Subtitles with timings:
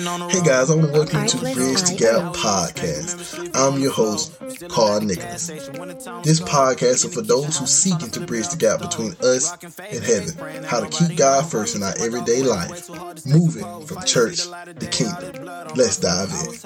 [0.00, 3.50] Hey guys, I want to welcome you to Bridge the Gap podcast.
[3.54, 4.32] I'm your host,
[4.70, 5.48] Carl Nicholas.
[5.48, 10.64] This podcast is for those who seeking to bridge the gap between us and heaven,
[10.64, 12.88] how to keep God first in our everyday life,
[13.26, 15.44] moving from church to kingdom.
[15.76, 16.56] Let's dive in.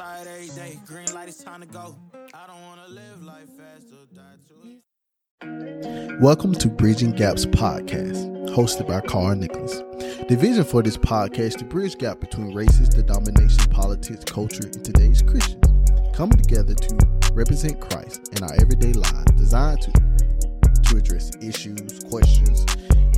[5.45, 9.77] Welcome to Bridging Gaps podcast, hosted by Carl Nicholas.
[10.27, 14.65] The vision for this podcast is to bridge gap between races, the domination, politics, culture,
[14.65, 16.97] and today's Christians, coming together to
[17.35, 19.93] represent Christ in our everyday lives, designed to
[20.85, 22.65] to address issues, questions,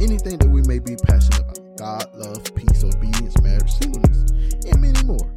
[0.00, 1.76] anything that we may be passionate about.
[1.76, 4.30] God, love, peace, obedience, marriage, singleness,
[4.66, 5.30] and many more.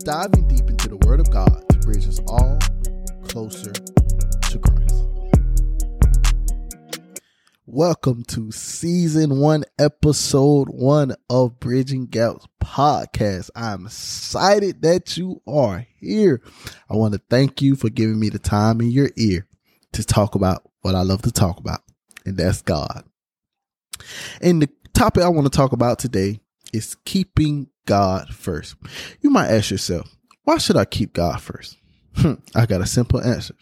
[0.00, 2.58] Diving deep into the Word of God to bridge us all
[3.28, 3.72] closer
[7.78, 13.50] Welcome to season one, episode one of Bridging Gaps podcast.
[13.54, 16.42] I'm excited that you are here.
[16.90, 19.46] I want to thank you for giving me the time in your ear
[19.92, 21.82] to talk about what I love to talk about,
[22.26, 23.04] and that's God.
[24.42, 26.40] And the topic I want to talk about today
[26.72, 28.74] is keeping God first.
[29.20, 31.76] You might ask yourself, why should I keep God first?
[32.16, 33.54] Hmm, I got a simple answer.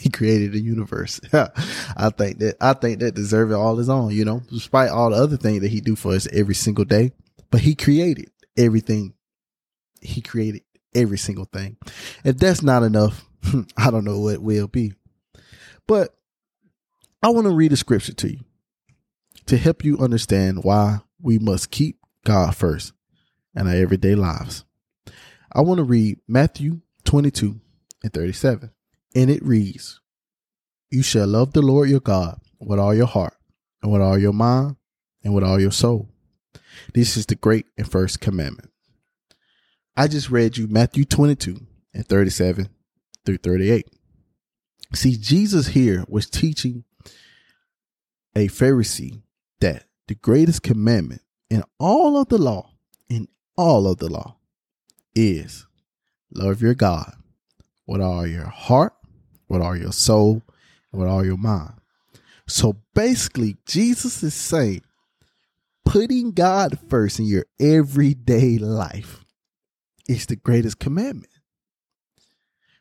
[0.00, 1.20] He created the universe.
[1.32, 5.16] I think that I think that deserves all his own, you know, despite all the
[5.16, 7.12] other things that he do for us every single day.
[7.50, 9.12] But he created everything.
[10.00, 10.62] He created
[10.94, 11.76] every single thing.
[12.24, 13.26] If that's not enough,
[13.76, 14.94] I don't know what will be.
[15.86, 16.14] But
[17.22, 18.40] I want to read a scripture to you
[19.46, 22.94] to help you understand why we must keep God first
[23.54, 24.64] in our everyday lives.
[25.52, 27.60] I want to read Matthew 22
[28.02, 28.70] and 37.
[29.14, 30.00] And it reads,
[30.90, 33.34] You shall love the Lord your God with all your heart,
[33.82, 34.76] and with all your mind,
[35.24, 36.08] and with all your soul.
[36.94, 38.70] This is the great and first commandment.
[39.96, 42.68] I just read you Matthew 22 and 37
[43.24, 43.86] through 38.
[44.94, 46.84] See, Jesus here was teaching
[48.34, 49.22] a Pharisee
[49.60, 52.70] that the greatest commandment in all of the law,
[53.08, 54.38] in all of the law,
[55.14, 55.66] is
[56.32, 57.14] love your God
[57.86, 58.94] with all your heart,
[59.50, 60.42] with all your soul,
[60.92, 61.74] with all your mind.
[62.46, 64.82] So basically, Jesus is saying
[65.84, 69.24] putting God first in your everyday life
[70.08, 71.32] is the greatest commandment.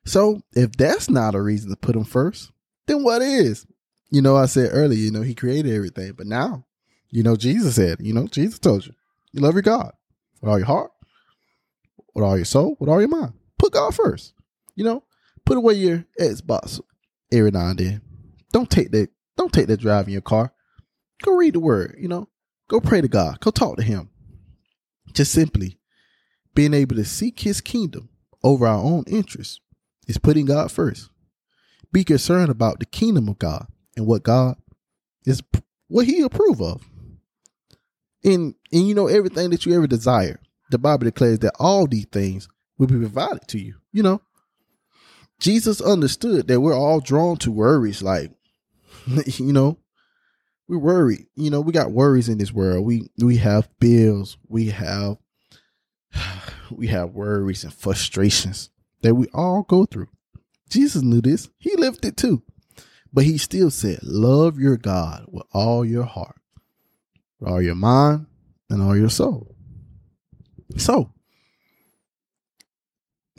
[0.06, 2.52] So if that's not a reason to put him first,
[2.88, 3.66] then what is?
[4.12, 6.66] You know, I said earlier, you know, he created everything, but now,
[7.09, 8.94] you know, Jesus said, you know, Jesus told you,
[9.31, 9.91] you love your God
[10.41, 10.91] with all your heart,
[12.13, 13.34] with all your soul, with all your mind.
[13.57, 14.34] Put God first.
[14.75, 15.03] You know,
[15.50, 16.80] put away your Xbox
[17.32, 18.02] every now and then.
[18.54, 19.10] Don't take that.
[19.36, 20.54] Don't take that drive in your car.
[21.24, 21.96] Go read the word.
[21.98, 22.30] You know,
[22.68, 23.40] go pray to God.
[23.40, 24.12] Go talk to Him.
[25.12, 25.80] Just simply
[26.54, 28.10] being able to seek His kingdom
[28.44, 29.60] over our own interests
[30.08, 31.10] is putting God first.
[31.92, 33.66] Be concerned about the kingdom of God
[33.98, 34.56] and what God
[35.26, 35.42] is,
[35.88, 36.84] what He approve of.
[38.24, 40.40] And and you know everything that you ever desire.
[40.70, 43.78] The Bible declares that all these things will be provided to you.
[43.92, 44.22] You know,
[45.40, 48.02] Jesus understood that we're all drawn to worries.
[48.02, 48.32] Like,
[49.26, 49.78] you know,
[50.68, 51.28] we're worried.
[51.36, 52.86] You know, we got worries in this world.
[52.86, 54.38] We we have bills.
[54.48, 55.18] We have
[56.72, 58.70] we have worries and frustrations
[59.02, 60.10] that we all go through.
[60.70, 61.50] Jesus knew this.
[61.58, 62.44] He lived it too.
[63.12, 66.40] But he still said, Love your God with all your heart,
[67.40, 68.28] with all your mind,
[68.70, 69.56] and all your soul.
[70.78, 71.12] So,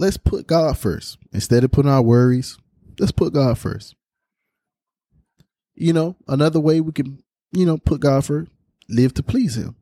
[0.00, 1.18] let's put God first.
[1.32, 2.56] Instead of putting our worries,
[2.98, 3.94] let's put God first.
[5.74, 7.22] You know, another way we can,
[7.52, 8.50] you know, put God first,
[8.88, 9.76] live to please Him.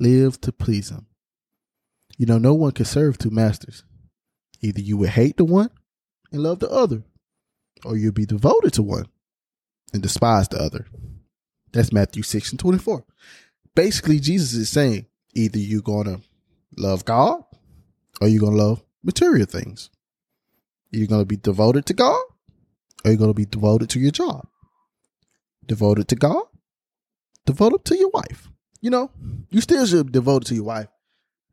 [0.00, 1.06] Live to please Him.
[2.18, 3.84] You know, no one can serve two masters.
[4.60, 5.70] Either you will hate the one
[6.32, 7.04] and love the other,
[7.84, 9.06] or you'll be devoted to one
[9.92, 10.86] and despise the other.
[11.72, 13.04] That's Matthew 6 and 24.
[13.74, 16.20] Basically, Jesus is saying either you're going to
[16.76, 17.44] love God
[18.20, 19.90] or you're going to love material things.
[20.92, 22.20] Are You're going to be devoted to God
[23.04, 24.46] or you're going to be devoted to your job.
[25.66, 26.42] Devoted to God,
[27.46, 28.48] devoted to your wife.
[28.80, 29.10] You know,
[29.50, 30.88] you still should be devoted to your wife,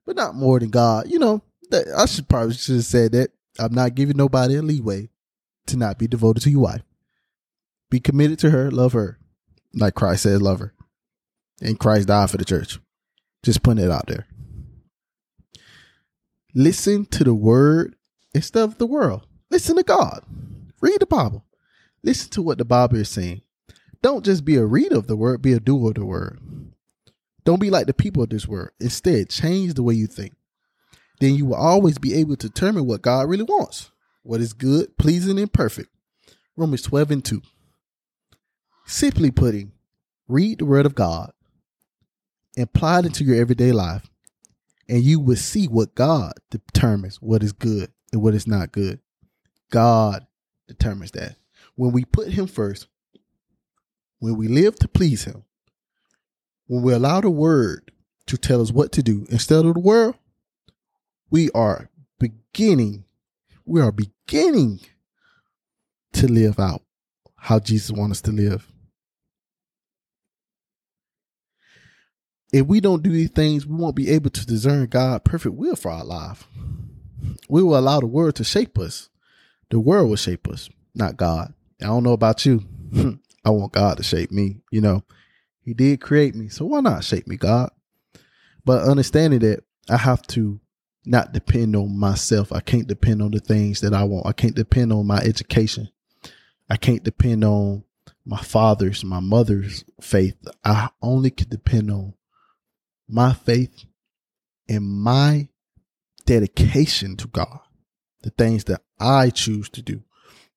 [0.06, 1.10] but not more than God.
[1.10, 3.32] You know, that, I should probably should have said that.
[3.60, 5.10] I'm not giving nobody a leeway
[5.68, 6.82] to not be devoted to your wife.
[7.90, 9.20] Be committed to her, love her,
[9.74, 10.74] like Christ says, love her.
[11.62, 12.80] And Christ died for the church.
[13.44, 14.28] Just putting it out there.
[16.54, 17.96] Listen to the word
[18.34, 19.26] instead of the world.
[19.50, 20.24] Listen to God.
[20.82, 21.46] Read the Bible.
[22.04, 23.42] Listen to what the Bible is saying.
[24.02, 26.40] Don't just be a reader of the word, be a doer of the word.
[27.44, 28.70] Don't be like the people of this world.
[28.80, 30.36] Instead, change the way you think.
[31.22, 33.92] then you will always be able to determine what God really wants,
[34.24, 35.90] what is good, pleasing, and perfect.
[36.58, 37.42] Romans 12 and 2.
[38.86, 39.72] Simply putting,
[40.28, 41.32] read the word of God,
[42.58, 44.10] and apply it into your everyday life,
[44.92, 49.00] and you will see what God determines what is good and what is not good.
[49.70, 50.28] God
[50.68, 51.38] determines that.
[51.76, 52.88] When we put Him first,
[54.20, 55.46] when we live to please Him,
[56.68, 57.90] when we allow the Word
[58.28, 60.16] to tell us what to do instead of the world,
[61.30, 61.90] we are
[62.20, 63.06] beginning,
[63.66, 64.82] we are beginning
[66.12, 66.82] to live out
[67.38, 68.71] how Jesus wants us to live.
[72.52, 75.76] If we don't do these things, we won't be able to discern God's perfect will
[75.76, 76.48] for our life.
[77.50, 79.10] We will allow the world to shape us.
[79.70, 81.54] The world will shape us, not God.
[81.82, 82.64] I don't know about you.
[83.46, 84.58] I want God to shape me.
[84.70, 85.04] You know,
[85.64, 87.72] He did create me, so why not shape me, God?
[88.66, 90.60] But understanding that I have to
[91.06, 92.52] not depend on myself.
[92.52, 94.28] I can't depend on the things that I want.
[94.28, 95.90] I can't depend on my education.
[96.70, 97.84] I can't depend on
[98.26, 100.36] my father's, my mother's faith.
[100.64, 102.14] I only can depend on
[103.08, 103.86] my faith
[104.70, 105.50] and my
[106.26, 107.60] dedication to God.
[108.24, 110.04] The things that I choose to do,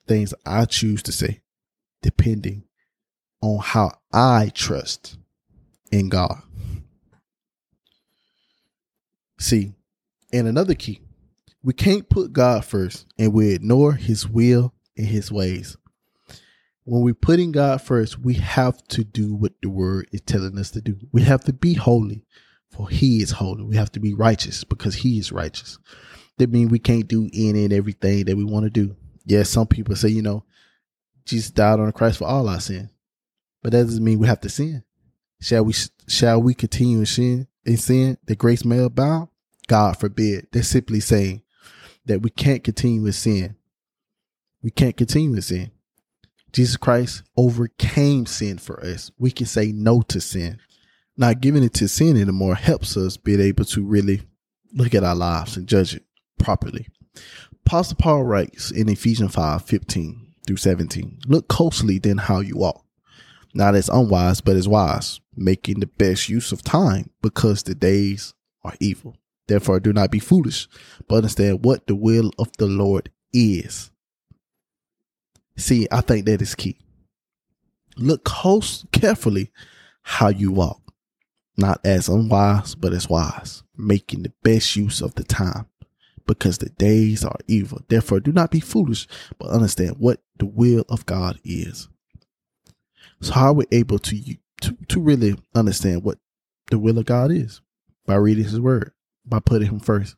[0.07, 1.41] things I choose to say,
[2.03, 2.65] depending
[3.41, 5.17] on how I trust
[5.91, 6.43] in God.
[9.39, 9.75] See,
[10.33, 11.01] and another key,
[11.63, 15.77] we can't put God first and we ignore his will and his ways.
[16.85, 20.71] When we're putting God first, we have to do what the word is telling us
[20.73, 20.99] to do.
[21.13, 22.25] We have to be holy,
[22.71, 23.65] for he is holy.
[23.65, 25.79] We have to be righteous because he is righteous.
[26.37, 28.97] That means we can't do any and everything that we want to do.
[29.25, 30.45] Yes, some people say, you know,
[31.25, 32.91] Jesus died on the cross for all our sin.
[33.63, 34.85] But that doesn't mean we have to sin.
[35.41, 35.75] Shall we
[36.07, 39.29] shall we continue in sin in sin that grace may abound?
[39.67, 40.49] God forbid.
[40.53, 41.43] They're simply saying
[42.05, 43.57] that we can't continue in sin.
[44.63, 45.71] We can't continue in sin.
[46.55, 49.11] Jesus Christ overcame sin for us.
[49.19, 50.61] We can say no to sin.
[51.17, 54.23] Not giving it to sin anymore helps us be able to really
[54.73, 56.05] look at our lives and judge it
[56.39, 56.87] properly.
[57.67, 62.85] Apostle Paul writes in Ephesians 5 15 through 17 Look closely then how you walk,
[63.53, 68.33] not as unwise, but as wise, making the best use of time because the days
[68.63, 69.17] are evil.
[69.49, 70.69] Therefore, do not be foolish,
[71.09, 73.91] but understand what the will of the Lord is.
[75.57, 76.79] See, I think that is key.
[77.97, 79.53] Look close carefully
[80.03, 80.81] how you walk,
[81.57, 85.67] not as unwise, but as wise, making the best use of the time,
[86.27, 87.83] because the days are evil.
[87.89, 89.07] Therefore, do not be foolish,
[89.39, 91.89] but understand what the will of God is.
[93.21, 96.19] So, how are we able to to, to really understand what
[96.71, 97.61] the will of God is?
[98.07, 98.93] By reading His Word,
[99.25, 100.17] by putting Him first,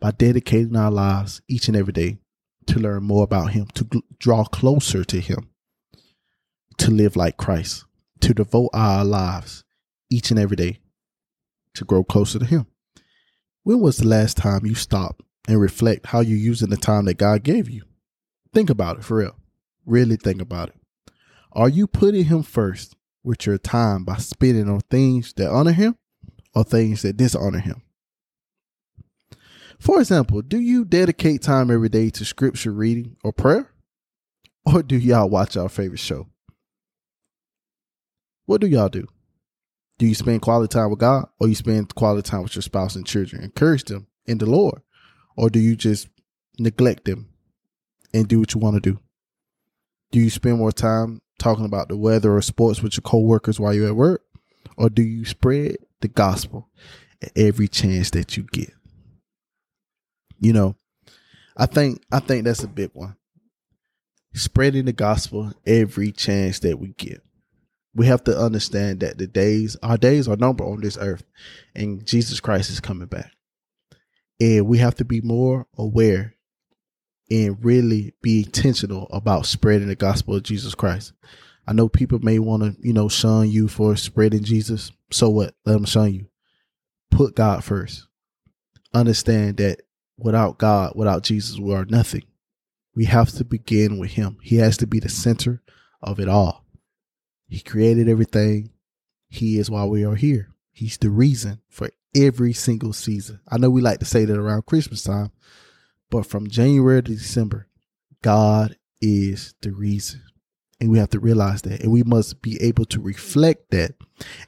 [0.00, 2.18] by dedicating our lives each and every day
[2.68, 5.50] to learn more about Him, to draw closer to Him,
[6.78, 7.84] to live like Christ,
[8.20, 9.64] to devote our lives
[10.10, 10.80] each and every day
[11.74, 12.66] to grow closer to Him.
[13.62, 17.18] When was the last time you stopped and reflect how you're using the time that
[17.18, 17.82] God gave you?
[18.52, 19.36] Think about it for real.
[19.86, 20.74] Really think about it.
[21.52, 25.96] Are you putting Him first with your time by spending on things that honor Him
[26.54, 27.82] or things that dishonor Him?
[29.78, 33.70] For example, do you dedicate time every day to scripture reading or prayer?
[34.66, 36.26] Or do y'all watch our favorite show?
[38.44, 39.06] What do y'all do?
[39.98, 42.94] Do you spend quality time with God or you spend quality time with your spouse
[42.94, 43.42] and children?
[43.42, 44.82] Encourage them in the Lord.
[45.36, 46.08] Or do you just
[46.58, 47.28] neglect them
[48.12, 48.98] and do what you want to do?
[50.10, 53.74] Do you spend more time talking about the weather or sports with your coworkers while
[53.74, 54.22] you're at work?
[54.76, 56.68] Or do you spread the gospel
[57.22, 58.72] at every chance that you get?
[60.40, 60.76] You know,
[61.56, 63.16] I think I think that's a big one.
[64.34, 67.22] Spreading the gospel every chance that we get.
[67.94, 71.24] We have to understand that the days, our days are numbered on this earth,
[71.74, 73.32] and Jesus Christ is coming back.
[74.40, 76.34] And we have to be more aware
[77.30, 81.12] and really be intentional about spreading the gospel of Jesus Christ.
[81.66, 84.92] I know people may want to, you know, shun you for spreading Jesus.
[85.10, 85.54] So what?
[85.66, 86.28] Let them shun you.
[87.10, 88.06] Put God first.
[88.94, 89.82] Understand that
[90.18, 92.24] without God, without Jesus, we are nothing.
[92.94, 94.38] We have to begin with Him.
[94.42, 95.62] He has to be the center
[96.02, 96.64] of it all.
[97.46, 98.70] He created everything.
[99.28, 100.54] He is why we are here.
[100.72, 103.40] He's the reason for every single season.
[103.48, 105.30] I know we like to say that around Christmas time,
[106.10, 107.68] but from January to December,
[108.22, 110.22] God is the reason.
[110.80, 111.80] And we have to realize that.
[111.80, 113.94] And we must be able to reflect that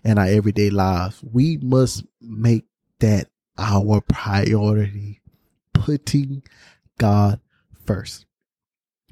[0.05, 1.23] in our everyday lives.
[1.23, 2.67] We must make
[3.01, 5.21] that our priority
[5.81, 6.43] putting
[6.99, 7.41] God
[7.87, 8.27] first.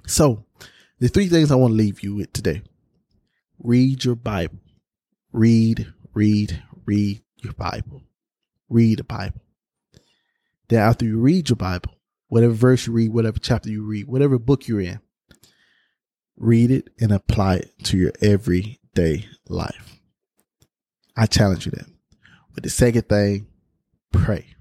[0.06, 0.44] So,
[0.98, 2.62] the three things I want to leave you with today
[3.58, 4.58] read your Bible.
[5.32, 8.02] Read, read, read your Bible.
[8.68, 9.40] Read the Bible.
[10.68, 11.94] Then, after you read your Bible,
[12.28, 15.00] whatever verse you read, whatever chapter you read, whatever book you're in,
[16.37, 20.00] read it and apply it to your everyday life.
[21.16, 21.94] I challenge you then.
[22.54, 23.46] But the second thing,
[24.12, 24.54] pray.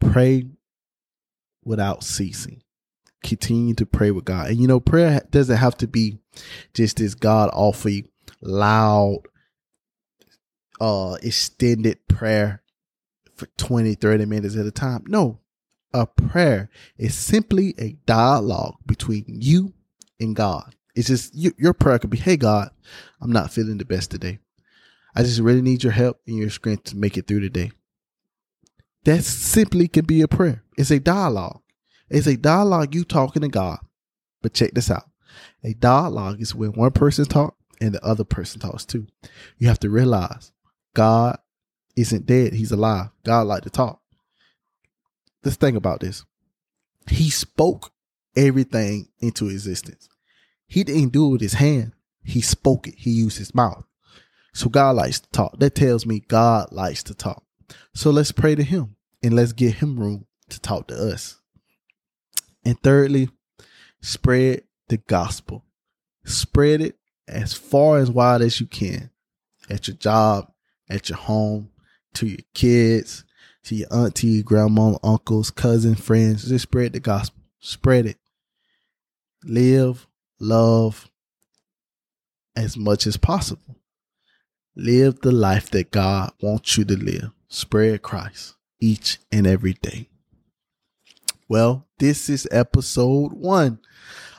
[0.00, 0.44] Pray
[1.64, 2.62] without ceasing.
[3.22, 4.50] Continue to pray with God.
[4.50, 6.18] And you know, prayer doesn't have to be
[6.74, 8.06] just this God awfully
[8.40, 9.22] loud,
[10.80, 12.62] uh, extended prayer
[13.34, 15.04] for 20, 30 minutes at a time.
[15.06, 15.40] No,
[15.92, 16.68] a prayer
[16.98, 19.72] is simply a dialogue between you
[20.20, 20.74] and God.
[20.94, 22.70] It's just you, your prayer could be, Hey God,
[23.20, 24.38] I'm not feeling the best today.
[25.14, 27.70] I just really need your help and your strength to make it through the day.
[29.04, 30.62] That simply can be a prayer.
[30.76, 31.60] It's a dialogue.
[32.08, 33.78] It's a dialogue you talking to God.
[34.42, 35.04] But check this out.
[35.62, 39.06] A dialogue is when one person talks and the other person talks too.
[39.58, 40.52] You have to realize
[40.94, 41.38] God
[41.96, 42.52] isn't dead.
[42.52, 43.10] He's alive.
[43.24, 44.00] God like to talk.
[45.42, 46.24] Let's think about this.
[47.08, 47.92] He spoke
[48.36, 50.08] everything into existence.
[50.66, 51.92] He didn't do it with his hand.
[52.22, 52.94] He spoke it.
[52.96, 53.84] He used his mouth.
[54.54, 55.58] So God likes to talk.
[55.58, 57.44] That tells me God likes to talk.
[57.94, 61.40] So let's pray to him and let's give him room to talk to us.
[62.64, 63.28] And thirdly,
[64.00, 65.64] spread the gospel.
[66.24, 66.96] Spread it
[67.28, 69.10] as far as wide as you can
[69.68, 70.50] at your job,
[70.88, 71.70] at your home,
[72.14, 73.24] to your kids,
[73.64, 76.48] to your auntie, grandma, uncles, cousins, friends.
[76.48, 77.42] Just spread the gospel.
[77.60, 78.18] Spread it.
[79.42, 80.06] Live,
[80.38, 81.10] love
[82.56, 83.76] as much as possible.
[84.76, 87.30] Live the life that God wants you to live.
[87.46, 90.08] Spread Christ each and every day.
[91.48, 93.78] Well, this is episode one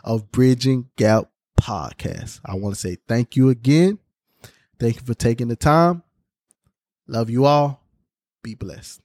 [0.04, 2.42] of Bridging Gap Podcast.
[2.44, 4.00] I want to say thank you again.
[4.78, 6.04] Thank you for taking the time.
[7.08, 7.82] Love you all.
[8.44, 9.00] Be blessed.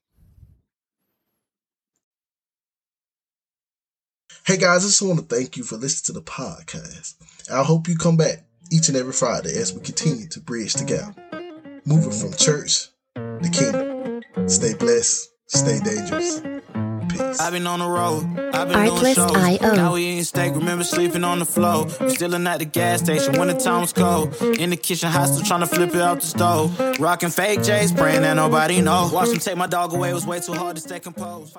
[4.44, 7.14] Hey guys, I just want to thank you for listening to the podcast.
[7.52, 10.84] I hope you come back each and every Friday as we continue to bridge the
[10.84, 11.18] gap,
[11.84, 14.22] moving from church to kingdom.
[14.48, 16.40] Stay blessed, stay dangerous.
[17.08, 17.40] Peace.
[17.40, 18.22] I've been on the road.
[18.54, 19.32] I've been doing shows.
[19.32, 19.74] Artlist.io.
[19.74, 20.54] Now we eating steak.
[20.54, 21.88] Remember sleeping on the floor.
[22.08, 24.34] Still at the gas station when the time was cold.
[24.60, 27.00] In the kitchen, hot still trying to flip it out the stove.
[27.00, 29.10] Rocking fake J's, praying that nobody know.
[29.12, 30.10] Watch them take my dog away.
[30.10, 31.56] It was way too hard to stay composed.